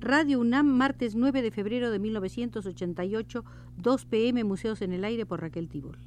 Radio 0.00 0.40
UNAM, 0.40 0.66
martes 0.66 1.14
9 1.14 1.42
de 1.42 1.50
febrero 1.50 1.90
de 1.90 1.98
1988, 1.98 3.44
2 3.76 4.04
pm, 4.04 4.44
Museos 4.44 4.82
en 4.82 4.92
el 4.92 5.04
Aire 5.04 5.26
por 5.26 5.40
Raquel 5.40 5.68
Tibol. 5.68 5.98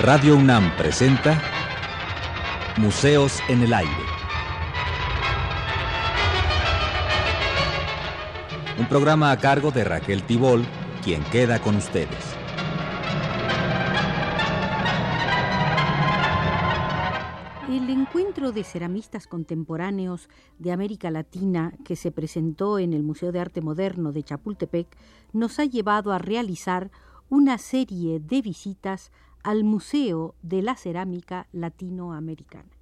Radio 0.00 0.36
UNAM 0.36 0.74
presenta 0.76 1.42
Museos 2.76 3.42
en 3.48 3.62
el 3.62 3.74
Aire. 3.74 3.90
Un 8.78 8.86
programa 8.86 9.32
a 9.32 9.38
cargo 9.38 9.72
de 9.72 9.82
Raquel 9.82 10.22
Tibol, 10.22 10.64
queda 11.16 11.58
con 11.58 11.76
ustedes. 11.76 12.36
El 17.66 17.88
encuentro 17.88 18.52
de 18.52 18.62
ceramistas 18.62 19.26
contemporáneos 19.26 20.28
de 20.58 20.72
América 20.72 21.10
Latina 21.10 21.72
que 21.84 21.96
se 21.96 22.10
presentó 22.10 22.78
en 22.78 22.92
el 22.92 23.02
Museo 23.02 23.32
de 23.32 23.40
Arte 23.40 23.62
Moderno 23.62 24.12
de 24.12 24.22
Chapultepec 24.22 24.86
nos 25.32 25.58
ha 25.58 25.64
llevado 25.64 26.12
a 26.12 26.18
realizar 26.18 26.90
una 27.30 27.56
serie 27.56 28.20
de 28.20 28.42
visitas 28.42 29.10
al 29.42 29.64
Museo 29.64 30.34
de 30.42 30.60
la 30.60 30.76
Cerámica 30.76 31.46
Latinoamericana. 31.52 32.77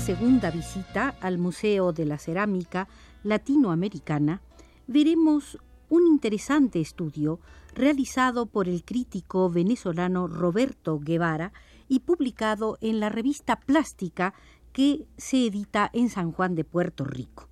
Segunda 0.00 0.50
visita 0.50 1.16
al 1.20 1.38
Museo 1.38 1.92
de 1.92 2.04
la 2.04 2.18
Cerámica 2.18 2.88
Latinoamericana 3.24 4.42
veremos 4.86 5.58
un 5.88 6.06
interesante 6.06 6.80
estudio 6.80 7.40
realizado 7.74 8.46
por 8.46 8.68
el 8.68 8.84
crítico 8.84 9.50
venezolano 9.50 10.28
Roberto 10.28 11.00
Guevara 11.00 11.52
y 11.88 12.00
publicado 12.00 12.78
en 12.80 13.00
la 13.00 13.08
revista 13.08 13.56
Plástica 13.56 14.34
que 14.72 15.06
se 15.16 15.46
edita 15.46 15.90
en 15.92 16.10
San 16.10 16.32
Juan 16.32 16.54
de 16.54 16.64
Puerto 16.64 17.04
Rico. 17.04 17.48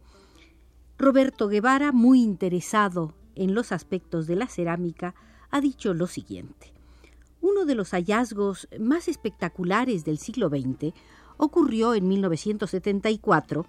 Roberto 0.99 1.49
Guevara, 1.49 1.93
muy 1.93 2.23
interesado 2.23 3.15
en 3.35 3.55
los 3.55 3.73
aspectos 3.73 4.27
de 4.27 4.37
la 4.37 4.47
cerámica, 4.47 5.15
ha 5.51 5.61
dicho 5.61 5.95
lo 5.95 6.07
siguiente. 6.07 6.73
Uno 7.41 7.65
de 7.65 7.75
los 7.75 7.91
hallazgos 7.91 8.69
más 8.79 9.09
espectaculares 9.09 10.05
del 10.05 10.19
siglo 10.19 10.49
XX 10.49 10.95
ocurrió 11.37 11.95
en 11.95 12.09
1974, 12.09 13.67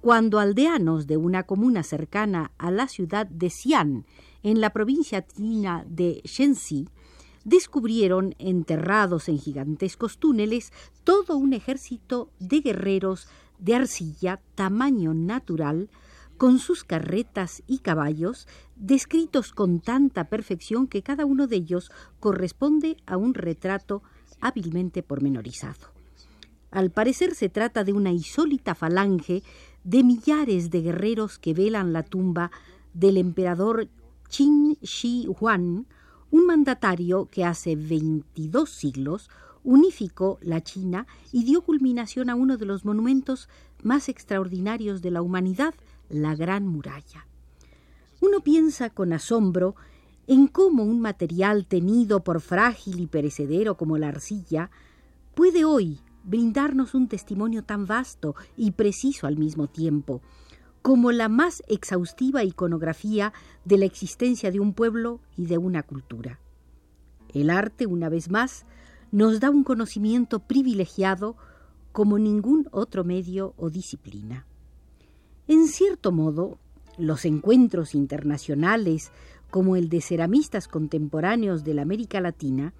cuando 0.00 0.38
aldeanos 0.38 1.06
de 1.06 1.16
una 1.16 1.42
comuna 1.42 1.82
cercana 1.82 2.52
a 2.58 2.70
la 2.70 2.88
ciudad 2.88 3.26
de 3.26 3.50
Xi'an, 3.50 4.06
en 4.42 4.60
la 4.60 4.70
provincia 4.70 5.26
china 5.26 5.84
de 5.88 6.20
Shenxi, 6.24 6.88
descubrieron 7.44 8.34
enterrados 8.38 9.28
en 9.28 9.38
gigantescos 9.38 10.18
túneles 10.18 10.72
todo 11.04 11.36
un 11.36 11.52
ejército 11.52 12.30
de 12.38 12.60
guerreros 12.60 13.28
de 13.58 13.74
arcilla 13.74 14.40
tamaño 14.54 15.14
natural, 15.14 15.88
con 16.36 16.60
sus 16.60 16.84
carretas 16.84 17.64
y 17.66 17.78
caballos, 17.78 18.46
descritos 18.76 19.52
con 19.52 19.80
tanta 19.80 20.28
perfección 20.28 20.86
que 20.86 21.02
cada 21.02 21.24
uno 21.24 21.48
de 21.48 21.56
ellos 21.56 21.90
corresponde 22.20 22.96
a 23.06 23.16
un 23.16 23.34
retrato 23.34 24.04
hábilmente 24.40 25.02
pormenorizado. 25.02 25.97
Al 26.70 26.90
parecer 26.90 27.34
se 27.34 27.48
trata 27.48 27.84
de 27.84 27.92
una 27.92 28.12
insólita 28.12 28.74
falange 28.74 29.42
de 29.84 30.04
millares 30.04 30.70
de 30.70 30.82
guerreros 30.82 31.38
que 31.38 31.54
velan 31.54 31.92
la 31.92 32.02
tumba 32.02 32.50
del 32.92 33.16
emperador 33.16 33.88
Qin 34.28 34.76
Shi 34.82 35.26
Huang, 35.28 35.86
un 36.30 36.46
mandatario 36.46 37.28
que 37.30 37.44
hace 37.44 37.74
22 37.74 38.68
siglos 38.68 39.30
unificó 39.64 40.38
la 40.42 40.62
China 40.62 41.06
y 41.32 41.44
dio 41.44 41.62
culminación 41.62 42.28
a 42.28 42.34
uno 42.34 42.58
de 42.58 42.66
los 42.66 42.84
monumentos 42.84 43.48
más 43.82 44.08
extraordinarios 44.08 45.00
de 45.00 45.10
la 45.10 45.22
humanidad, 45.22 45.74
la 46.10 46.34
Gran 46.34 46.66
Muralla. 46.66 47.26
Uno 48.20 48.40
piensa 48.40 48.90
con 48.90 49.12
asombro 49.12 49.74
en 50.26 50.48
cómo 50.48 50.84
un 50.84 51.00
material 51.00 51.66
tenido 51.66 52.22
por 52.22 52.40
frágil 52.40 53.00
y 53.00 53.06
perecedero 53.06 53.76
como 53.76 53.96
la 53.96 54.08
arcilla 54.08 54.70
puede 55.34 55.64
hoy 55.64 56.00
brindarnos 56.28 56.94
un 56.94 57.08
testimonio 57.08 57.64
tan 57.64 57.86
vasto 57.86 58.34
y 58.56 58.72
preciso 58.72 59.26
al 59.26 59.38
mismo 59.38 59.66
tiempo, 59.66 60.20
como 60.82 61.10
la 61.10 61.28
más 61.28 61.62
exhaustiva 61.68 62.44
iconografía 62.44 63.32
de 63.64 63.78
la 63.78 63.86
existencia 63.86 64.50
de 64.50 64.60
un 64.60 64.74
pueblo 64.74 65.20
y 65.36 65.46
de 65.46 65.56
una 65.56 65.82
cultura. 65.82 66.38
El 67.32 67.48
arte, 67.50 67.86
una 67.86 68.10
vez 68.10 68.30
más, 68.30 68.66
nos 69.10 69.40
da 69.40 69.50
un 69.50 69.64
conocimiento 69.64 70.40
privilegiado 70.40 71.36
como 71.92 72.18
ningún 72.18 72.68
otro 72.72 73.04
medio 73.04 73.54
o 73.56 73.70
disciplina. 73.70 74.46
En 75.46 75.66
cierto 75.66 76.12
modo, 76.12 76.58
los 76.98 77.24
encuentros 77.24 77.94
internacionales, 77.94 79.12
como 79.50 79.76
el 79.76 79.88
de 79.88 80.02
ceramistas 80.02 80.68
contemporáneos 80.68 81.64
de 81.64 81.72
la 81.72 81.82
América 81.82 82.20
Latina, 82.20 82.74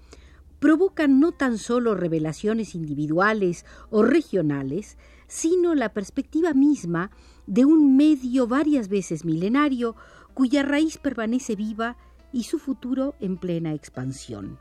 provocan 0.59 1.19
no 1.19 1.31
tan 1.31 1.57
solo 1.57 1.95
revelaciones 1.95 2.75
individuales 2.75 3.65
o 3.89 4.03
regionales, 4.03 4.97
sino 5.27 5.75
la 5.75 5.93
perspectiva 5.93 6.53
misma 6.53 7.11
de 7.47 7.65
un 7.65 7.95
medio 7.95 8.47
varias 8.47 8.89
veces 8.89 9.25
milenario 9.25 9.95
cuya 10.33 10.63
raíz 10.63 10.97
permanece 10.97 11.55
viva 11.55 11.97
y 12.31 12.43
su 12.43 12.59
futuro 12.59 13.15
en 13.19 13.37
plena 13.37 13.73
expansión. 13.73 14.59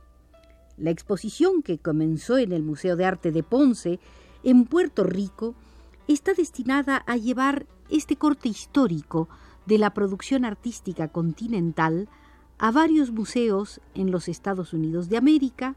La 0.77 0.91
exposición 0.91 1.63
que 1.63 1.79
comenzó 1.79 2.39
en 2.39 2.53
el 2.53 2.63
Museo 2.63 2.97
de 2.97 3.05
Arte 3.05 3.33
de 3.33 3.43
Ponce, 3.43 3.99
en 4.45 4.65
Puerto 4.65 5.05
Rico, 5.05 5.55
está 6.07 6.33
destinada 6.35 6.97
a 7.07 7.17
llevar 7.17 7.67
este 7.91 8.17
corte 8.17 8.49
histórico 8.49 9.29
de 9.67 9.79
la 9.79 9.93
producción 9.93 10.45
artística 10.45 11.09
continental 11.09 12.09
a 12.59 12.71
varios 12.71 13.11
museos 13.11 13.81
en 13.95 14.11
los 14.11 14.29
Estados 14.29 14.73
Unidos 14.73 15.09
de 15.09 15.17
América, 15.17 15.77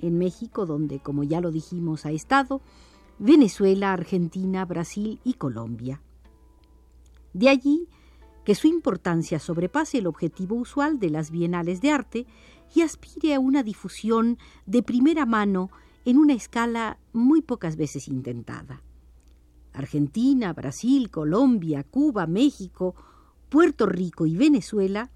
en 0.00 0.18
México, 0.18 0.66
donde, 0.66 1.00
como 1.00 1.24
ya 1.24 1.40
lo 1.40 1.50
dijimos, 1.50 2.06
ha 2.06 2.10
estado, 2.10 2.60
Venezuela, 3.18 3.92
Argentina, 3.92 4.64
Brasil 4.64 5.20
y 5.24 5.34
Colombia. 5.34 6.00
De 7.32 7.48
allí 7.48 7.88
que 8.44 8.54
su 8.54 8.66
importancia 8.66 9.38
sobrepase 9.38 9.98
el 9.98 10.06
objetivo 10.06 10.56
usual 10.56 10.98
de 10.98 11.10
las 11.10 11.30
bienales 11.30 11.80
de 11.80 11.90
arte 11.90 12.26
y 12.74 12.80
aspire 12.80 13.34
a 13.34 13.40
una 13.40 13.62
difusión 13.62 14.38
de 14.66 14.82
primera 14.82 15.26
mano 15.26 15.70
en 16.04 16.18
una 16.18 16.32
escala 16.32 16.98
muy 17.12 17.42
pocas 17.42 17.76
veces 17.76 18.08
intentada. 18.08 18.82
Argentina, 19.72 20.52
Brasil, 20.52 21.10
Colombia, 21.10 21.84
Cuba, 21.84 22.26
México, 22.26 22.94
Puerto 23.48 23.86
Rico 23.86 24.26
y 24.26 24.36
Venezuela 24.36 25.10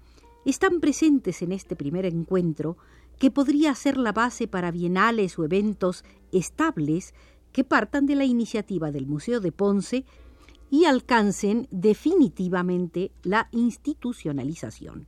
están 0.45 0.79
presentes 0.79 1.41
en 1.41 1.51
este 1.51 1.75
primer 1.75 2.05
encuentro 2.05 2.77
que 3.19 3.31
podría 3.31 3.73
ser 3.75 3.97
la 3.97 4.11
base 4.11 4.47
para 4.47 4.71
bienales 4.71 5.37
o 5.39 5.45
eventos 5.45 6.03
estables 6.31 7.13
que 7.51 7.63
partan 7.63 8.05
de 8.05 8.15
la 8.15 8.25
iniciativa 8.25 8.91
del 8.91 9.07
Museo 9.07 9.39
de 9.39 9.51
Ponce 9.51 10.05
y 10.69 10.85
alcancen 10.85 11.67
definitivamente 11.71 13.11
la 13.23 13.47
institucionalización. 13.51 15.07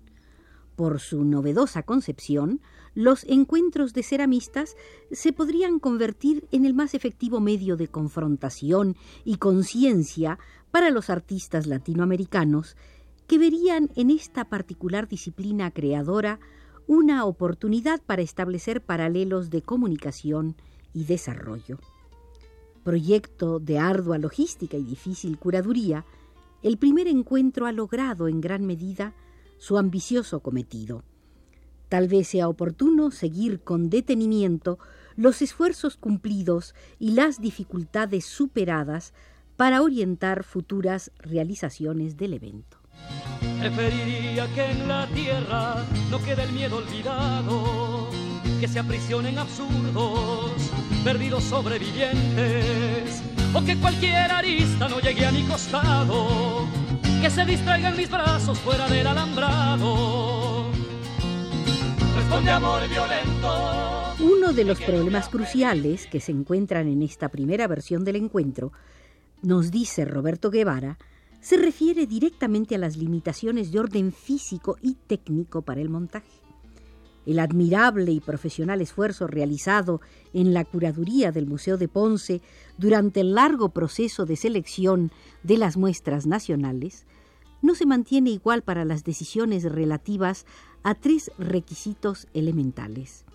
Por 0.76 1.00
su 1.00 1.26
novedosa 1.26 1.82
concepción, 1.84 2.62
los 2.94 3.24
encuentros 3.26 3.94
de 3.94 4.04
ceramistas 4.04 4.76
se 5.12 5.34
podrían 5.34 5.80
convertir 5.80 6.48
en 6.52 6.66
el 6.66 6.76
más 6.76 6.94
efectivo 6.94 7.40
medio 7.40 7.78
de 7.78 7.88
confrontación 7.88 8.96
y 9.26 9.38
conciencia 9.38 10.38
para 10.72 10.92
los 10.92 11.10
artistas 11.10 11.66
latinoamericanos 11.66 12.78
que 13.26 13.40
verían 13.40 13.90
en 13.96 14.12
esta 14.12 14.46
particular 14.46 15.08
disciplina 15.08 15.72
creadora 15.72 16.40
una 16.88 17.26
oportunidad 17.26 18.02
para 18.02 18.22
establecer 18.22 18.82
paralelos 18.82 19.50
de 19.50 19.62
comunicación 19.62 20.56
y 20.94 21.04
desarrollo. 21.04 21.80
Proyecto 22.84 23.60
de 23.60 23.78
ardua 23.78 24.18
logística 24.18 24.78
y 24.78 24.84
difícil 24.84 25.38
curaduría, 25.38 26.06
el 26.64 26.78
primer 26.78 27.08
encuentro 27.08 27.66
ha 27.66 27.74
logrado 27.74 28.30
en 28.30 28.40
gran 28.40 28.66
medida 28.66 29.14
su 29.58 29.78
ambicioso 29.78 30.40
cometido. 30.40 31.04
Tal 31.90 32.08
vez 32.08 32.30
sea 32.30 32.48
oportuno 32.48 33.12
seguir 33.12 33.62
con 33.62 33.90
detenimiento 33.90 34.80
los 35.16 35.42
esfuerzos 35.42 35.98
cumplidos 35.98 36.74
y 37.00 37.12
las 37.12 37.42
dificultades 37.42 38.26
superadas 38.26 39.14
para 39.58 39.82
orientar 39.82 40.44
futuras 40.44 41.12
realizaciones 41.20 42.16
del 42.16 42.34
evento. 42.34 42.78
Preferiría 43.60 44.48
que 44.54 44.72
en 44.72 44.88
la 44.88 45.08
tierra 45.08 45.84
no 46.12 46.22
quede 46.24 46.44
el 46.44 46.52
miedo 46.52 46.78
olvidado, 46.78 48.10
que 48.60 48.68
se 48.68 48.80
aprisionen 48.80 49.40
absurdos, 49.40 50.52
perdidos 51.04 51.44
sobrevivientes, 51.44 53.24
o 53.54 53.64
que 53.64 53.76
cualquier 53.78 54.32
arista 54.32 54.88
no 54.88 55.00
llegue 55.00 55.26
a 55.26 55.32
mi 55.32 55.44
costado, 55.44 56.68
que 57.22 57.30
se 57.30 57.46
distraigan 57.46 57.98
mis 57.98 58.10
brazos 58.10 58.60
fuera 58.60 58.88
del 58.88 59.08
alambrado. 59.08 60.72
Responde 62.16 62.52
amor 62.52 62.88
violento. 62.88 64.16
Uno 64.20 64.54
de 64.54 64.66
los 64.66 64.80
problemas 64.82 65.30
cruciales 65.30 66.08
que 66.08 66.20
se 66.20 66.32
encuentran 66.32 66.88
en 66.88 67.02
esta 67.02 67.30
primera 67.30 67.68
versión 67.68 68.04
del 68.04 68.18
encuentro, 68.18 68.72
nos 69.42 69.72
dice 69.72 70.06
Roberto 70.06 70.50
Guevara, 70.52 70.98
se 71.42 71.58
refiere 71.58 72.08
directamente 72.08 72.76
a 72.76 72.78
las 72.78 72.98
limitaciones 72.98 73.72
de 73.72 73.80
orden 73.80 74.12
físico 74.12 74.78
y 74.82 74.96
técnico 74.96 75.62
para 75.62 75.82
el 75.82 75.90
montaje. 75.90 76.42
El 77.26 77.40
admirable 77.40 78.12
y 78.12 78.22
profesional 78.22 78.82
esfuerzo 78.82 79.28
realizado 79.28 80.00
en 80.34 80.54
la 80.54 80.64
curaduría 80.64 81.32
del 81.32 81.46
Museo 81.46 81.78
de 81.78 81.90
Ponce 81.90 82.42
durante 82.78 83.20
el 83.20 83.36
largo 83.36 83.70
proceso 83.70 84.26
de 84.26 84.38
selección 84.38 85.12
de 85.44 85.58
las 85.58 85.76
muestras 85.76 86.26
nacionales 86.26 87.06
no 87.62 87.76
se 87.76 87.86
mantiene 87.86 88.30
igual 88.30 88.62
para 88.62 88.86
las 88.86 89.04
decisiones 89.04 89.64
relativas 89.64 90.46
a 90.84 90.96
tres 90.96 91.32
requisitos 91.38 92.28
elementales. 92.34 93.26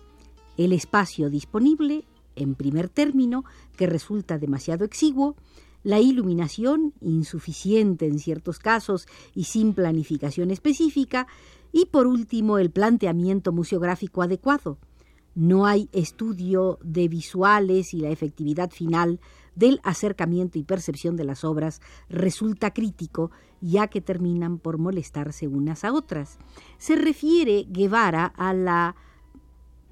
El 0.57 0.73
espacio 0.73 1.29
disponible, 1.29 2.05
en 2.35 2.55
primer 2.55 2.89
término, 2.89 3.43
que 3.75 3.85
resulta 3.85 4.37
demasiado 4.37 4.85
exiguo, 4.85 5.35
la 5.83 5.99
iluminación, 5.99 6.93
insuficiente 7.01 8.07
en 8.07 8.19
ciertos 8.19 8.59
casos 8.59 9.07
y 9.35 9.43
sin 9.45 9.73
planificación 9.73 10.51
específica, 10.51 11.27
y 11.71 11.85
por 11.87 12.07
último 12.07 12.57
el 12.57 12.71
planteamiento 12.71 13.51
museográfico 13.51 14.21
adecuado. 14.21 14.77
No 15.35 15.65
hay 15.65 15.89
estudio 15.91 16.77
de 16.83 17.07
visuales 17.07 17.93
y 17.93 17.97
la 17.97 18.09
efectividad 18.09 18.69
final 18.69 19.19
del 19.55 19.79
acercamiento 19.83 20.59
y 20.59 20.63
percepción 20.63 21.15
de 21.15 21.23
las 21.23 21.43
obras 21.43 21.81
resulta 22.07 22.71
crítico, 22.71 23.31
ya 23.59 23.87
que 23.87 24.01
terminan 24.01 24.59
por 24.59 24.77
molestarse 24.77 25.47
unas 25.47 25.83
a 25.83 25.93
otras. 25.93 26.37
Se 26.77 26.95
refiere 26.95 27.65
Guevara 27.67 28.25
a 28.25 28.53
la 28.53 28.95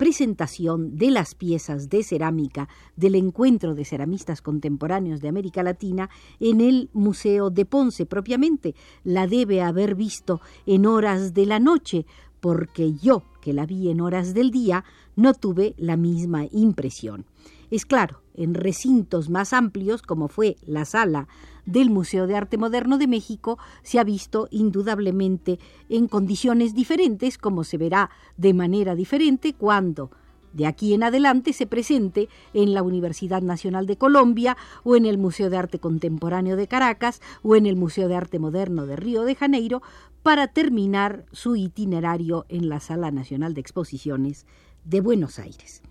presentación 0.01 0.97
de 0.97 1.11
las 1.11 1.35
piezas 1.35 1.87
de 1.87 2.01
cerámica 2.01 2.67
del 2.95 3.13
encuentro 3.13 3.75
de 3.75 3.85
ceramistas 3.85 4.41
contemporáneos 4.41 5.21
de 5.21 5.27
América 5.27 5.61
Latina 5.61 6.09
en 6.39 6.59
el 6.59 6.89
Museo 6.91 7.51
de 7.51 7.65
Ponce 7.67 8.07
propiamente. 8.07 8.73
La 9.03 9.27
debe 9.27 9.61
haber 9.61 9.93
visto 9.93 10.41
en 10.65 10.87
horas 10.87 11.35
de 11.35 11.45
la 11.45 11.59
noche, 11.59 12.07
porque 12.39 12.95
yo, 12.95 13.25
que 13.41 13.53
la 13.53 13.67
vi 13.67 13.91
en 13.91 14.01
horas 14.01 14.33
del 14.33 14.49
día, 14.49 14.85
no 15.15 15.35
tuve 15.35 15.75
la 15.77 15.97
misma 15.97 16.47
impresión. 16.51 17.27
Es 17.69 17.85
claro, 17.85 18.23
en 18.33 18.55
recintos 18.55 19.29
más 19.29 19.53
amplios, 19.53 20.01
como 20.01 20.29
fue 20.29 20.55
la 20.65 20.85
sala 20.85 21.27
del 21.65 21.89
Museo 21.89 22.27
de 22.27 22.35
Arte 22.35 22.57
Moderno 22.57 22.97
de 22.97 23.07
México, 23.07 23.57
se 23.83 23.99
ha 23.99 24.03
visto 24.03 24.47
indudablemente 24.51 25.59
en 25.89 26.07
condiciones 26.07 26.73
diferentes, 26.73 27.37
como 27.37 27.63
se 27.63 27.77
verá 27.77 28.09
de 28.37 28.53
manera 28.53 28.95
diferente 28.95 29.53
cuando 29.53 30.11
de 30.53 30.65
aquí 30.65 30.93
en 30.93 31.03
adelante 31.03 31.53
se 31.53 31.65
presente 31.65 32.27
en 32.53 32.73
la 32.73 32.83
Universidad 32.83 33.41
Nacional 33.41 33.85
de 33.85 33.97
Colombia 33.97 34.57
o 34.83 34.95
en 34.95 35.05
el 35.05 35.17
Museo 35.17 35.49
de 35.49 35.57
Arte 35.57 35.79
Contemporáneo 35.79 36.55
de 36.57 36.67
Caracas 36.67 37.21
o 37.41 37.55
en 37.55 37.65
el 37.65 37.75
Museo 37.75 38.07
de 38.07 38.15
Arte 38.15 38.39
Moderno 38.39 38.85
de 38.85 38.95
Río 38.95 39.23
de 39.23 39.35
Janeiro 39.35 39.81
para 40.23 40.47
terminar 40.47 41.25
su 41.31 41.55
itinerario 41.55 42.45
en 42.49 42.69
la 42.69 42.79
Sala 42.79 43.11
Nacional 43.11 43.53
de 43.53 43.61
Exposiciones 43.61 44.45
de 44.83 45.01
Buenos 45.01 45.39
Aires. 45.39 45.81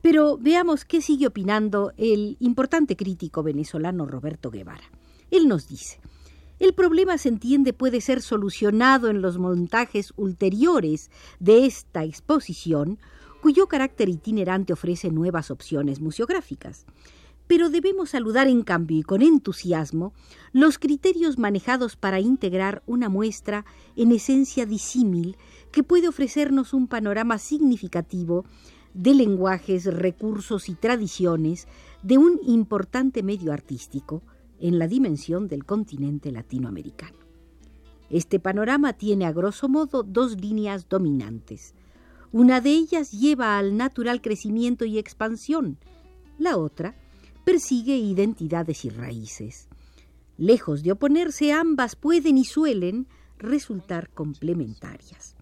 Pero 0.00 0.36
veamos 0.36 0.84
qué 0.84 1.00
sigue 1.00 1.28
opinando 1.28 1.92
el 1.96 2.36
importante 2.40 2.96
crítico 2.96 3.42
venezolano 3.42 4.04
Roberto 4.04 4.50
Guevara. 4.50 4.90
Él 5.32 5.48
nos 5.48 5.66
dice, 5.66 5.98
el 6.60 6.74
problema 6.74 7.16
se 7.16 7.30
entiende 7.30 7.72
puede 7.72 8.02
ser 8.02 8.20
solucionado 8.20 9.08
en 9.08 9.22
los 9.22 9.38
montajes 9.38 10.12
ulteriores 10.16 11.10
de 11.40 11.64
esta 11.64 12.04
exposición, 12.04 12.98
cuyo 13.40 13.66
carácter 13.66 14.10
itinerante 14.10 14.74
ofrece 14.74 15.10
nuevas 15.10 15.50
opciones 15.50 16.02
museográficas. 16.02 16.84
Pero 17.46 17.70
debemos 17.70 18.10
saludar 18.10 18.46
en 18.46 18.62
cambio 18.62 18.98
y 18.98 19.02
con 19.02 19.22
entusiasmo 19.22 20.12
los 20.52 20.78
criterios 20.78 21.38
manejados 21.38 21.96
para 21.96 22.20
integrar 22.20 22.82
una 22.84 23.08
muestra 23.08 23.64
en 23.96 24.12
esencia 24.12 24.66
disímil 24.66 25.38
que 25.72 25.82
puede 25.82 26.08
ofrecernos 26.08 26.74
un 26.74 26.88
panorama 26.88 27.38
significativo 27.38 28.44
de 28.92 29.14
lenguajes, 29.14 29.86
recursos 29.86 30.68
y 30.68 30.74
tradiciones 30.74 31.68
de 32.02 32.18
un 32.18 32.38
importante 32.44 33.22
medio 33.22 33.54
artístico 33.54 34.22
en 34.62 34.78
la 34.78 34.88
dimensión 34.88 35.48
del 35.48 35.66
continente 35.66 36.32
latinoamericano. 36.32 37.18
Este 38.08 38.38
panorama 38.38 38.92
tiene 38.94 39.26
a 39.26 39.32
grosso 39.32 39.68
modo 39.68 40.02
dos 40.02 40.40
líneas 40.40 40.88
dominantes. 40.88 41.74
Una 42.30 42.60
de 42.60 42.70
ellas 42.70 43.10
lleva 43.10 43.58
al 43.58 43.76
natural 43.76 44.22
crecimiento 44.22 44.84
y 44.84 44.98
expansión, 44.98 45.78
la 46.38 46.56
otra 46.56 46.94
persigue 47.44 47.96
identidades 47.96 48.84
y 48.84 48.90
raíces. 48.90 49.68
Lejos 50.38 50.82
de 50.82 50.92
oponerse, 50.92 51.52
ambas 51.52 51.96
pueden 51.96 52.38
y 52.38 52.44
suelen 52.44 53.06
resultar 53.38 54.10
complementarias. 54.10 55.34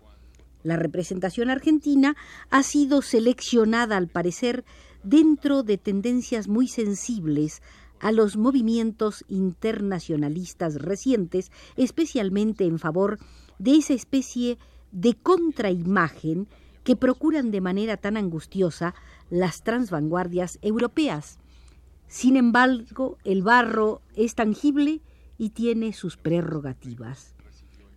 La 0.62 0.76
representación 0.76 1.50
argentina 1.50 2.16
ha 2.50 2.62
sido 2.62 3.02
seleccionada, 3.02 3.96
al 3.96 4.08
parecer, 4.08 4.64
dentro 5.02 5.62
de 5.62 5.78
tendencias 5.78 6.48
muy 6.48 6.68
sensibles 6.68 7.62
a 8.00 8.12
los 8.12 8.36
movimientos 8.36 9.24
internacionalistas 9.28 10.76
recientes, 10.76 11.52
especialmente 11.76 12.64
en 12.64 12.78
favor 12.78 13.18
de 13.58 13.76
esa 13.76 13.92
especie 13.92 14.58
de 14.90 15.14
contraimagen 15.14 16.48
que 16.82 16.96
procuran 16.96 17.50
de 17.50 17.60
manera 17.60 17.96
tan 17.98 18.16
angustiosa 18.16 18.94
las 19.28 19.62
transvanguardias 19.62 20.58
europeas. 20.62 21.38
Sin 22.08 22.36
embargo, 22.36 23.18
el 23.22 23.42
barro 23.42 24.00
es 24.16 24.34
tangible 24.34 25.00
y 25.38 25.50
tiene 25.50 25.92
sus 25.92 26.16
prerrogativas. 26.16 27.34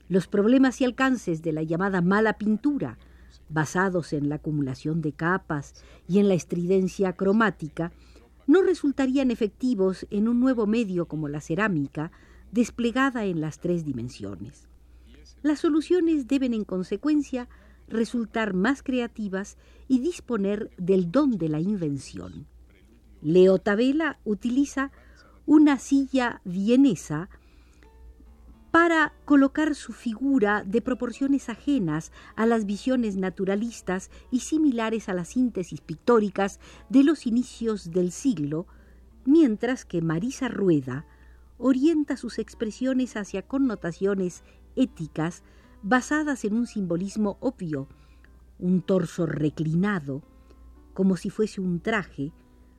Los 0.09 0.27
problemas 0.27 0.81
y 0.81 0.85
alcances 0.85 1.41
de 1.41 1.53
la 1.53 1.63
llamada 1.63 2.01
mala 2.01 2.33
pintura, 2.33 2.97
basados 3.49 4.13
en 4.13 4.29
la 4.29 4.35
acumulación 4.35 5.01
de 5.01 5.13
capas 5.13 5.73
y 6.07 6.19
en 6.19 6.27
la 6.27 6.33
estridencia 6.33 7.13
cromática, 7.13 7.91
no 8.47 8.61
resultarían 8.61 9.31
efectivos 9.31 10.05
en 10.09 10.27
un 10.27 10.39
nuevo 10.39 10.67
medio 10.67 11.07
como 11.07 11.27
la 11.27 11.41
cerámica, 11.41 12.11
desplegada 12.51 13.25
en 13.25 13.41
las 13.41 13.59
tres 13.59 13.85
dimensiones. 13.85 14.67
Las 15.41 15.59
soluciones 15.59 16.27
deben, 16.27 16.53
en 16.53 16.63
consecuencia, 16.63 17.49
resultar 17.87 18.53
más 18.53 18.83
creativas 18.83 19.57
y 19.87 19.99
disponer 19.99 20.71
del 20.77 21.11
don 21.11 21.37
de 21.37 21.49
la 21.49 21.59
invención. 21.59 22.47
Leo 23.21 23.59
Tabela 23.59 24.19
utiliza 24.23 24.91
una 25.45 25.79
silla 25.79 26.41
vienesa 26.45 27.29
para 28.73 29.13
colocar 29.25 29.75
su 29.75 29.93
figura 29.93 30.63
de 30.65 30.81
proporciones 30.81 31.47
ajenas 31.47 32.11
a 32.35 32.47
las 32.47 32.65
visiones 32.65 33.17
naturalistas 33.17 34.09
y 34.31 34.39
similares 34.39 35.09
a 35.09 35.13
las 35.13 35.27
síntesis 35.27 35.79
pictóricas 35.79 36.59
de 36.89 37.03
los 37.03 37.27
inicios 37.27 37.91
del 37.91 38.11
siglo, 38.11 38.65
mientras 39.25 39.85
que 39.85 40.01
Marisa 40.01 40.47
Rueda 40.47 41.05
orienta 41.59 42.17
sus 42.17 42.39
expresiones 42.39 43.15
hacia 43.15 43.43
connotaciones 43.43 44.43
éticas 44.75 45.43
basadas 45.83 46.43
en 46.43 46.55
un 46.55 46.65
simbolismo 46.65 47.37
obvio, 47.41 47.87
un 48.57 48.81
torso 48.81 49.27
reclinado, 49.27 50.23
como 50.95 51.15
si 51.15 51.29
fuese 51.29 51.61
un 51.61 51.79
traje, 51.79 52.31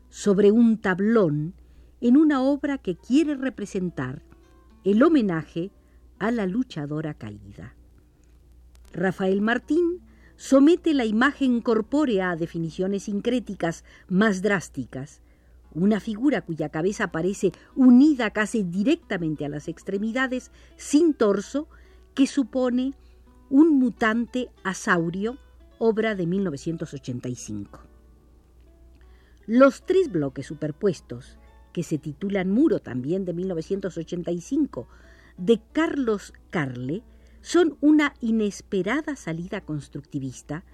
sobre 0.08 0.50
un 0.50 0.76
tablón, 0.76 1.54
en 2.00 2.16
una 2.16 2.42
obra 2.42 2.78
que 2.78 2.96
quiere 2.96 3.36
representar 3.36 4.24
el 4.82 5.00
homenaje 5.00 5.70
a 6.18 6.30
la 6.30 6.47
luchadora 6.47 7.14
caída. 7.14 7.75
Rafael 8.92 9.40
Martín 9.40 10.00
somete 10.37 10.94
la 10.94 11.04
imagen 11.04 11.61
corpórea 11.61 12.30
a 12.30 12.37
definiciones 12.37 13.04
sincréticas 13.04 13.85
más 14.09 14.42
drásticas, 14.42 15.21
una 15.73 16.00
figura 16.00 16.42
cuya 16.42 16.68
cabeza 16.68 17.04
aparece 17.04 17.52
unida 17.75 18.30
casi 18.30 18.62
directamente 18.62 19.44
a 19.44 19.49
las 19.49 19.68
extremidades, 19.68 20.50
sin 20.76 21.14
torso, 21.14 21.68
que 22.14 22.26
supone 22.26 22.94
un 23.50 23.78
mutante 23.78 24.49
asaurio, 24.62 25.38
obra 25.78 26.14
de 26.14 26.26
1985. 26.26 27.80
Los 29.47 29.85
tres 29.85 30.11
bloques 30.11 30.47
superpuestos, 30.47 31.38
que 31.73 31.83
se 31.83 31.99
titulan 31.99 32.50
Muro 32.50 32.78
también 32.78 33.25
de 33.25 33.35
1985, 33.35 34.88
de 35.36 35.60
Carlos 35.72 36.32
Carle, 36.50 37.02
son 37.40 37.76
una 37.80 38.14
inesperada 38.20 39.16
salida 39.16 39.60
constructivista, 39.60 40.64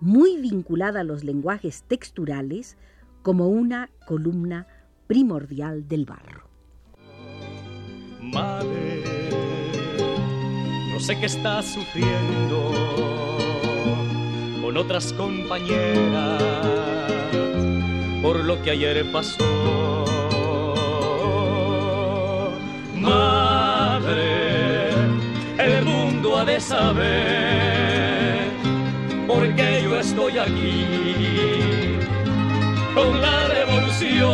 muy 0.00 0.36
vinculada 0.36 1.00
a 1.00 1.04
los 1.04 1.24
lenguajes 1.24 1.84
texturales, 1.88 2.76
como 3.22 3.48
una 3.48 3.90
columna 4.06 4.66
primordial 5.06 5.88
del 5.88 6.04
barro. 6.04 6.48
Madre, 8.20 9.02
no 10.92 11.00
sé 11.00 11.18
qué 11.18 11.26
estás 11.26 11.66
sufriendo 11.66 12.72
con 14.60 14.76
otras 14.76 15.12
compañeras 15.14 16.58
por 18.22 18.44
lo 18.44 18.60
que 18.62 18.70
ayer 18.72 19.10
pasó. 19.10 20.04
De 26.44 26.60
saber 26.60 28.38
por 29.26 29.54
qué 29.56 29.80
yo 29.82 29.98
estoy 29.98 30.38
aquí 30.38 31.96
con 32.94 33.20
la 33.20 33.48
revolución. 33.48 34.28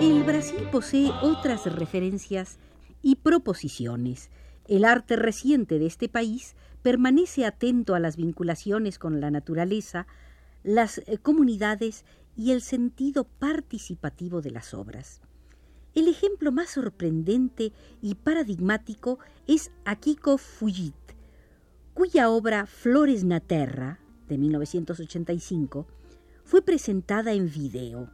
El 0.00 0.22
Brasil 0.24 0.68
posee 0.70 1.10
otras 1.22 1.64
referencias 1.66 2.58
y 3.02 3.16
proposiciones. 3.16 4.30
El 4.66 4.84
arte 4.84 5.16
reciente 5.16 5.78
de 5.78 5.86
este 5.86 6.08
país 6.08 6.56
permanece 6.82 7.46
atento 7.46 7.94
a 7.94 8.00
las 8.00 8.16
vinculaciones 8.16 8.98
con 8.98 9.20
la 9.20 9.30
naturaleza, 9.30 10.06
las 10.62 10.98
eh, 10.98 11.18
comunidades 11.18 12.04
y 12.36 12.52
el 12.52 12.60
sentido 12.60 13.24
participativo 13.24 14.42
de 14.42 14.50
las 14.50 14.74
obras. 14.74 15.20
El 15.94 16.08
ejemplo 16.08 16.50
más 16.50 16.70
sorprendente 16.70 17.72
y 18.02 18.16
paradigmático 18.16 19.20
es 19.46 19.70
Akiko 19.84 20.38
Fujit, 20.38 20.94
cuya 21.94 22.30
obra 22.30 22.66
Flores 22.66 23.22
na 23.22 23.38
Terra, 23.38 24.00
de 24.28 24.36
1985, 24.36 25.86
fue 26.44 26.62
presentada 26.62 27.32
en 27.32 27.48
video. 27.48 28.10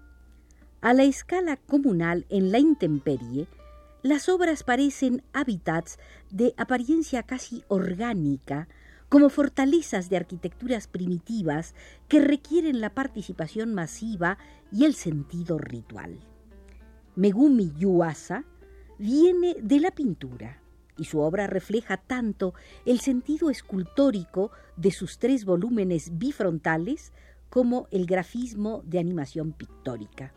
A 0.82 0.92
la 0.92 1.04
escala 1.04 1.56
comunal 1.56 2.26
en 2.28 2.52
la 2.52 2.58
intemperie, 2.58 3.46
las 4.02 4.28
obras 4.28 4.62
parecen 4.62 5.22
hábitats 5.32 5.99
de 6.30 6.52
apariencia 6.58 7.22
casi 7.22 7.64
orgánica, 7.68 8.68
como 9.08 9.30
fortalezas 9.30 10.10
de 10.10 10.18
arquitecturas 10.18 10.87
primitivas 10.87 11.75
que 12.08 12.20
requieren 12.20 12.80
la 12.80 12.94
participación 12.94 13.75
masiva 13.75 14.37
y 14.70 14.84
el 14.84 14.94
sentido 14.94 15.58
ritual. 15.58 16.29
Megumi 17.17 17.73
Yuasa 17.76 18.45
viene 18.99 19.57
de 19.61 19.81
la 19.81 19.90
pintura 19.90 20.61
y 20.97 21.05
su 21.05 21.21
obra 21.21 21.47
refleja 21.47 21.97
tanto 21.97 22.55
el 22.85 23.00
sentido 23.00 23.50
escultórico 23.50 24.50
de 24.76 24.90
sus 24.90 25.19
tres 25.19 25.45
volúmenes 25.45 26.19
bifrontales 26.19 27.12
como 27.49 27.88
el 27.90 28.07
grafismo 28.07 28.83
de 28.85 28.99
animación 28.99 29.52
pictórica. 29.52 30.33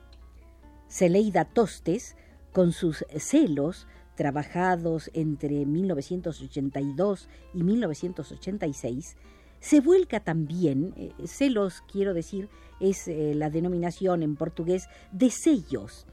Celeida 0.88 1.46
Tostes, 1.46 2.16
con 2.52 2.72
sus 2.72 3.06
celos, 3.18 3.88
trabajados 4.16 5.12
entre 5.14 5.66
1982 5.66 7.30
y 7.54 7.64
1986, 7.64 9.18
se 9.60 9.80
vuelca 9.80 10.20
también, 10.20 10.94
eh, 10.98 11.14
celos 11.26 11.84
quiero 11.92 12.14
decir, 12.14 12.50
es 12.80 13.08
eh, 13.08 13.34
la 13.34 13.50
denominación 13.50 14.22
en 14.22 14.36
portugués 14.36 14.88
de 15.12 15.30
sellos, 15.30 16.06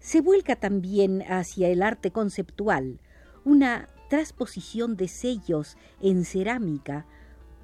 se 0.00 0.20
vuelca 0.22 0.56
también 0.56 1.22
hacia 1.22 1.68
el 1.68 1.82
arte 1.82 2.10
conceptual, 2.10 2.98
una 3.44 3.88
transposición 4.08 4.96
de 4.96 5.08
sellos 5.08 5.76
en 6.00 6.24
cerámica, 6.24 7.06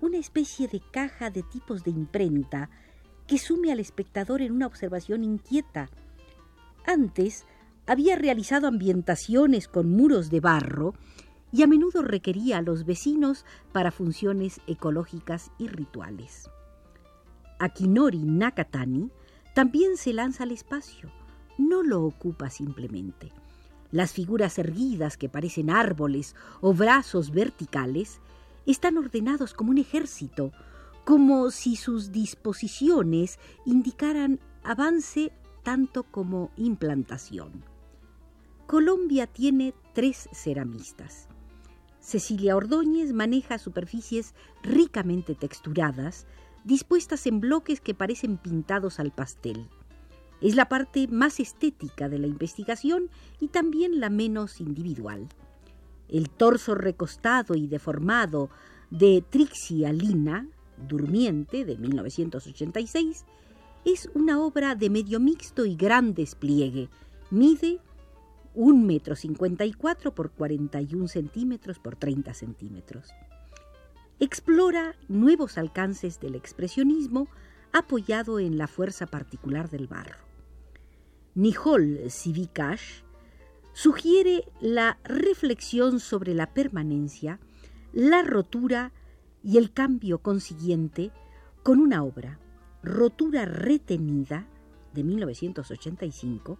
una 0.00 0.18
especie 0.18 0.68
de 0.68 0.80
caja 0.92 1.30
de 1.30 1.42
tipos 1.42 1.82
de 1.82 1.90
imprenta 1.90 2.70
que 3.26 3.38
sume 3.38 3.72
al 3.72 3.80
espectador 3.80 4.42
en 4.42 4.52
una 4.52 4.66
observación 4.66 5.24
inquieta. 5.24 5.90
Antes, 6.86 7.46
había 7.86 8.16
realizado 8.16 8.68
ambientaciones 8.68 9.66
con 9.66 9.90
muros 9.90 10.30
de 10.30 10.40
barro 10.40 10.94
y 11.52 11.62
a 11.62 11.66
menudo 11.66 12.02
requería 12.02 12.58
a 12.58 12.62
los 12.62 12.84
vecinos 12.84 13.44
para 13.72 13.90
funciones 13.90 14.60
ecológicas 14.66 15.50
y 15.58 15.68
rituales. 15.68 16.50
Akinori 17.58 18.22
Nakatani 18.22 19.10
también 19.54 19.96
se 19.96 20.12
lanza 20.12 20.44
al 20.44 20.50
espacio, 20.50 21.10
no 21.58 21.82
lo 21.82 22.04
ocupa 22.04 22.50
simplemente. 22.50 23.32
Las 23.90 24.12
figuras 24.12 24.58
erguidas 24.58 25.16
que 25.16 25.28
parecen 25.28 25.70
árboles 25.70 26.34
o 26.60 26.74
brazos 26.74 27.30
verticales 27.30 28.20
están 28.66 28.98
ordenados 28.98 29.54
como 29.54 29.70
un 29.70 29.78
ejército, 29.78 30.52
como 31.04 31.50
si 31.50 31.76
sus 31.76 32.10
disposiciones 32.10 33.38
indicaran 33.64 34.40
avance 34.64 35.32
tanto 35.62 36.02
como 36.02 36.50
implantación. 36.56 37.64
Colombia 38.66 39.28
tiene 39.28 39.74
tres 39.94 40.28
ceramistas. 40.32 41.28
Cecilia 42.00 42.56
Ordóñez 42.56 43.12
maneja 43.12 43.58
superficies 43.58 44.34
ricamente 44.62 45.36
texturadas, 45.36 46.26
dispuestas 46.64 47.26
en 47.26 47.40
bloques 47.40 47.80
que 47.80 47.94
parecen 47.94 48.36
pintados 48.38 48.98
al 48.98 49.12
pastel. 49.12 49.68
Es 50.40 50.54
la 50.54 50.68
parte 50.68 51.08
más 51.08 51.40
estética 51.40 52.08
de 52.08 52.18
la 52.18 52.26
investigación 52.26 53.10
y 53.40 53.48
también 53.48 54.00
la 54.00 54.10
menos 54.10 54.60
individual. 54.60 55.28
El 56.08 56.28
torso 56.28 56.74
recostado 56.74 57.54
y 57.54 57.66
deformado 57.66 58.50
de 58.90 59.24
Trixie 59.28 59.86
Alina, 59.86 60.46
Durmiente, 60.76 61.64
de 61.64 61.76
1986, 61.76 63.24
es 63.84 64.10
una 64.14 64.40
obra 64.40 64.74
de 64.74 64.90
medio 64.90 65.20
mixto 65.20 65.64
y 65.64 65.74
gran 65.74 66.12
despliegue. 66.12 66.88
Mide 67.30 67.80
un 68.54 68.86
metro 68.86 69.16
cincuenta 69.16 69.64
y 69.64 69.72
cuatro 69.72 70.14
por 70.14 70.30
41 70.30 71.08
centímetros 71.08 71.78
por 71.78 71.96
30 71.96 72.34
centímetros. 72.34 73.08
Explora 74.18 74.96
nuevos 75.08 75.58
alcances 75.58 76.20
del 76.20 76.34
expresionismo 76.34 77.28
apoyado 77.72 78.38
en 78.38 78.56
la 78.58 78.66
fuerza 78.66 79.06
particular 79.06 79.68
del 79.70 79.86
barro. 79.86 80.25
Nihol 81.36 82.08
Sivikash 82.08 83.02
sugiere 83.74 84.48
la 84.62 84.98
reflexión 85.04 86.00
sobre 86.00 86.32
la 86.32 86.54
permanencia, 86.54 87.40
la 87.92 88.22
rotura 88.22 88.92
y 89.44 89.58
el 89.58 89.70
cambio 89.70 90.22
consiguiente 90.22 91.12
con 91.62 91.78
una 91.78 92.02
obra, 92.02 92.40
Rotura 92.82 93.44
retenida, 93.44 94.46
de 94.94 95.04
1985, 95.04 96.58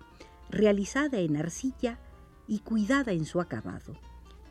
realizada 0.50 1.20
en 1.20 1.38
arcilla 1.38 1.98
y 2.46 2.58
cuidada 2.58 3.12
en 3.12 3.24
su 3.24 3.40
acabado. 3.40 3.94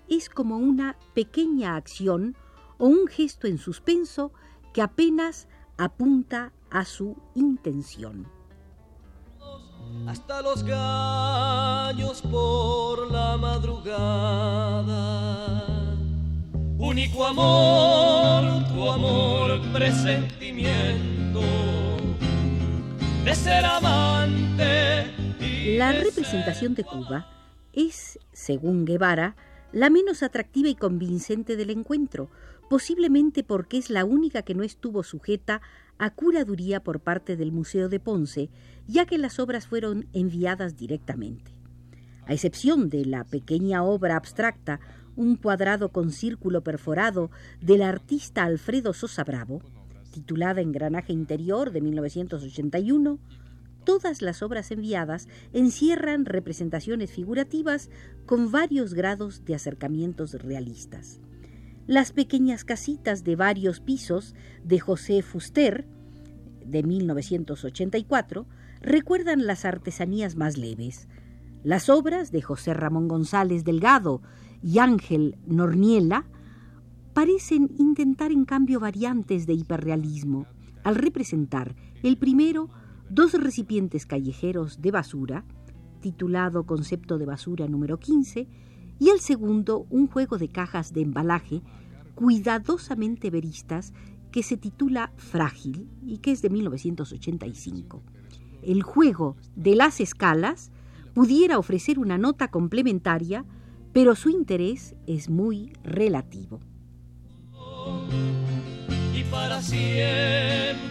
Es 0.09 0.29
como 0.29 0.57
una 0.57 0.97
pequeña 1.13 1.75
acción 1.75 2.35
o 2.79 2.87
un 2.87 3.05
gesto 3.05 3.45
en 3.45 3.59
suspenso 3.59 4.31
que 4.73 4.81
apenas 4.81 5.47
apunta 5.77 6.51
a 6.71 6.83
su 6.83 7.15
intención. 7.35 8.34
Hasta 10.07 10.41
los 10.41 10.63
gallos 10.63 12.21
por 12.21 13.11
la 13.11 13.37
madrugada. 13.37 14.85
Único 16.77 17.25
amor, 17.25 18.67
tu 18.67 18.89
amor, 18.89 19.61
presentimiento 19.73 21.41
de 23.23 23.35
ser 23.35 23.65
amante 23.65 24.35
la 25.65 25.91
representación 25.91 26.75
de 26.75 26.83
Cuba 26.83 27.27
es, 27.73 28.19
según 28.31 28.85
Guevara, 28.85 29.35
la 29.71 29.89
menos 29.89 30.21
atractiva 30.21 30.69
y 30.69 30.75
convincente 30.75 31.57
del 31.57 31.71
encuentro, 31.71 32.29
posiblemente 32.69 33.43
porque 33.43 33.79
es 33.79 33.89
la 33.89 34.05
única 34.05 34.43
que 34.43 34.53
no 34.53 34.61
estuvo 34.61 35.01
sujeta 35.01 35.61
a 35.97 36.09
curaduría 36.11 36.83
por 36.83 36.99
parte 36.99 37.37
del 37.37 37.51
Museo 37.51 37.89
de 37.89 37.99
Ponce, 37.99 38.49
ya 38.87 39.05
que 39.05 39.17
las 39.17 39.39
obras 39.39 39.67
fueron 39.67 40.07
enviadas 40.13 40.75
directamente. 40.75 41.51
A 42.27 42.33
excepción 42.33 42.89
de 42.89 43.05
la 43.05 43.23
pequeña 43.23 43.83
obra 43.83 44.15
abstracta, 44.15 44.79
un 45.15 45.35
cuadrado 45.35 45.89
con 45.89 46.11
círculo 46.11 46.61
perforado 46.61 47.31
del 47.61 47.81
artista 47.81 48.43
Alfredo 48.43 48.93
Sosa 48.93 49.23
Bravo, 49.23 49.61
titulada 50.11 50.61
Engranaje 50.61 51.13
Interior 51.13 51.71
de 51.71 51.81
1981, 51.81 53.19
todas 53.83 54.21
las 54.21 54.41
obras 54.41 54.71
enviadas 54.71 55.27
encierran 55.53 56.25
representaciones 56.25 57.11
figurativas 57.11 57.89
con 58.25 58.51
varios 58.51 58.93
grados 58.93 59.45
de 59.45 59.55
acercamientos 59.55 60.33
realistas. 60.33 61.19
Las 61.87 62.13
pequeñas 62.13 62.65
casitas 62.65 63.23
de 63.23 63.35
varios 63.35 63.79
pisos 63.79 64.33
de 64.63 64.79
José 64.79 65.21
Fuster, 65.21 65.85
de 66.65 66.81
1984, 66.81 68.47
recuerdan 68.81 69.45
las 69.45 69.65
artesanías 69.65 70.35
más 70.35 70.57
leves. 70.57 71.07
Las 71.63 71.89
obras 71.89 72.31
de 72.31 72.41
José 72.41 72.73
Ramón 72.73 73.07
González 73.07 73.63
Delgado 73.63 74.23
y 74.63 74.79
Ángel 74.79 75.37
Norniela 75.45 76.25
parecen 77.13 77.69
intentar 77.77 78.31
en 78.31 78.45
cambio 78.45 78.79
variantes 78.79 79.45
de 79.45 79.53
hiperrealismo, 79.53 80.47
al 80.83 80.95
representar 80.95 81.75
el 82.01 82.17
primero 82.17 82.71
dos 83.11 83.33
recipientes 83.33 84.07
callejeros 84.07 84.81
de 84.81 84.89
basura, 84.89 85.45
titulado 86.01 86.65
Concepto 86.65 87.19
de 87.19 87.27
Basura 87.27 87.67
número 87.67 87.99
15, 87.99 88.47
y 88.99 89.09
el 89.09 89.19
segundo 89.19 89.85
un 89.89 90.07
juego 90.07 90.37
de 90.37 90.49
cajas 90.49 90.93
de 90.93 91.01
embalaje 91.01 91.61
cuidadosamente 92.15 93.29
veristas 93.29 93.93
que 94.31 94.43
se 94.43 94.57
titula 94.57 95.11
Frágil 95.17 95.89
y 96.05 96.17
que 96.19 96.31
es 96.31 96.41
de 96.41 96.49
1985. 96.49 98.03
El 98.63 98.83
juego 98.83 99.37
de 99.55 99.75
las 99.75 99.99
escalas 99.99 100.71
pudiera 101.13 101.57
ofrecer 101.57 101.99
una 101.99 102.17
nota 102.17 102.49
complementaria, 102.49 103.45
pero 103.93 104.15
su 104.15 104.29
interés 104.29 104.95
es 105.07 105.29
muy 105.29 105.73
relativo. 105.83 106.59
Y 109.13 109.23
para 109.25 109.61
siempre 109.61 110.85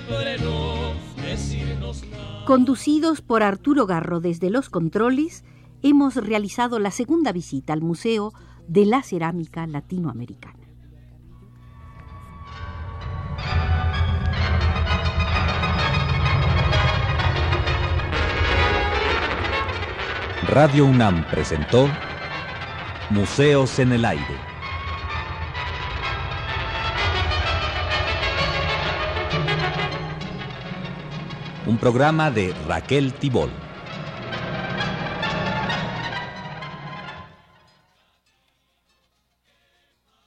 Conducidos 2.47 3.23
por 3.23 3.43
Arturo 3.43 3.87
Garro 3.87 4.21
desde 4.21 4.51
los 4.51 4.69
controles, 4.69 5.45
hemos 5.85 6.17
realizado 6.17 6.79
la 6.79 6.91
segunda 6.91 7.31
visita 7.31 7.75
al 7.75 7.83
Museo 7.83 8.33
de 8.67 8.87
la 8.87 9.03
Cerámica 9.03 9.67
Latinoamericana. 9.67 10.65
Radio 20.49 20.87
UNAM 20.87 21.27
presentó 21.31 21.87
Museos 23.11 23.79
en 23.79 23.93
el 23.93 24.07
Aire. 24.07 24.25
Un 31.67 31.77
programa 31.77 32.31
de 32.31 32.55
Raquel 32.67 33.13
Tibol. 33.13 33.64